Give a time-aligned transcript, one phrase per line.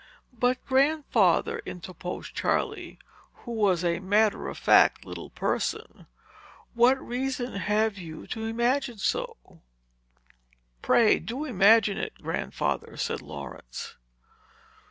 [0.33, 2.97] "But, Grandfather," interposed Charley,
[3.45, 6.07] who was a matter of fact little person,
[6.73, 9.37] "what reason have you to imagine so?"
[10.81, 13.95] "Pray do imagine it, Grandfather," said Laurence.